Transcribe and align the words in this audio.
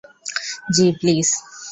জ্বি, 0.73 0.87
প্লিজ। 0.99 1.27